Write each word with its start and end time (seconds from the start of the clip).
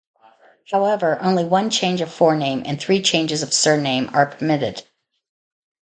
However, 0.71 1.19
only 1.21 1.45
one 1.45 1.69
change 1.69 2.01
of 2.01 2.09
forename 2.09 2.63
and 2.65 2.81
three 2.81 3.03
changes 3.03 3.43
of 3.43 3.53
surname 3.53 4.09
are 4.15 4.25
permitted. 4.25 4.83